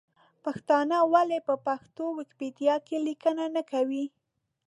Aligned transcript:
پښتانه 0.43 0.97
ولې 1.13 1.39
په 1.47 1.53
پښتو 1.67 2.05
ویکیپېډیا 2.17 2.75
کې 2.87 2.97
لیکنې 3.07 3.47
نه 3.55 3.61
کوي؟ 3.71 4.05